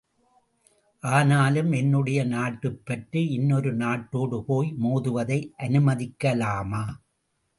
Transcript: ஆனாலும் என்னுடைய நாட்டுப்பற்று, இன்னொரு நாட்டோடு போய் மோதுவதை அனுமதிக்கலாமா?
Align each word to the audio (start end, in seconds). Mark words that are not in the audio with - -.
ஆனாலும் 1.03 1.71
என்னுடைய 1.71 2.23
நாட்டுப்பற்று, 2.25 3.29
இன்னொரு 3.29 3.77
நாட்டோடு 3.77 4.41
போய் 4.41 4.73
மோதுவதை 4.83 5.39
அனுமதிக்கலாமா? 5.57 6.83